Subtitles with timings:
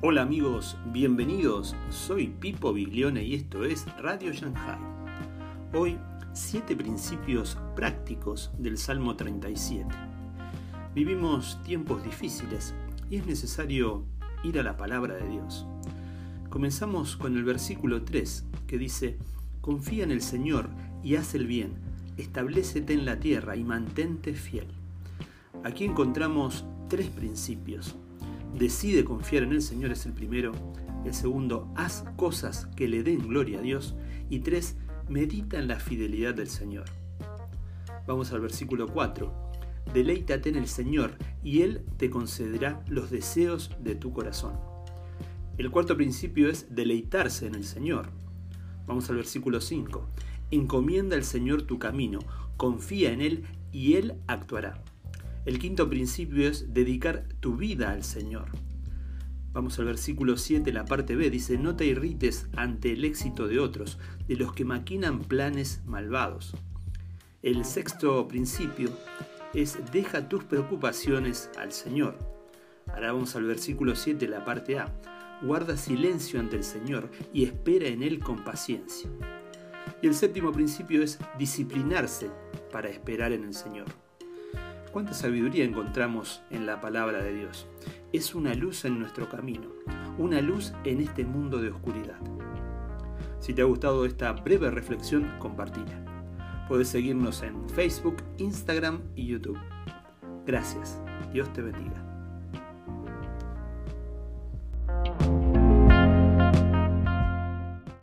[0.00, 1.74] Hola amigos, bienvenidos.
[1.90, 4.78] Soy Pipo Biglione y esto es Radio Shanghai.
[5.74, 5.98] Hoy,
[6.32, 9.88] siete principios prácticos del Salmo 37.
[10.94, 12.76] Vivimos tiempos difíciles
[13.10, 14.04] y es necesario
[14.44, 15.66] ir a la palabra de Dios.
[16.48, 19.18] Comenzamos con el versículo 3 que dice,
[19.60, 20.70] Confía en el Señor
[21.02, 21.72] y haz el bien,
[22.16, 24.68] establecete en la tierra y mantente fiel.
[25.64, 27.96] Aquí encontramos tres principios
[28.54, 30.52] decide confiar en el Señor es el primero.
[31.04, 33.94] El segundo, haz cosas que le den gloria a Dios.
[34.30, 34.76] Y tres,
[35.08, 36.84] medita en la fidelidad del Señor.
[38.06, 39.32] Vamos al versículo 4.
[39.92, 44.52] Deleítate en el Señor y Él te concederá los deseos de tu corazón.
[45.56, 48.10] El cuarto principio es deleitarse en el Señor.
[48.86, 50.08] Vamos al versículo 5.
[50.50, 52.20] Encomienda al Señor tu camino,
[52.56, 54.82] confía en Él y Él actuará.
[55.48, 58.50] El quinto principio es dedicar tu vida al Señor.
[59.54, 63.58] Vamos al versículo 7, la parte B, dice, no te irrites ante el éxito de
[63.58, 66.54] otros, de los que maquinan planes malvados.
[67.40, 68.90] El sexto principio
[69.54, 72.18] es, deja tus preocupaciones al Señor.
[72.86, 74.92] Ahora vamos al versículo 7, la parte A.
[75.40, 79.08] Guarda silencio ante el Señor y espera en Él con paciencia.
[80.02, 82.30] Y el séptimo principio es disciplinarse
[82.70, 83.86] para esperar en el Señor.
[84.92, 87.66] Cuánta sabiduría encontramos en la palabra de Dios.
[88.12, 89.68] Es una luz en nuestro camino,
[90.16, 92.18] una luz en este mundo de oscuridad.
[93.38, 96.04] Si te ha gustado esta breve reflexión, compartila.
[96.68, 99.58] Puedes seguirnos en Facebook, Instagram y YouTube.
[100.46, 101.00] Gracias.
[101.32, 102.17] Dios te bendiga.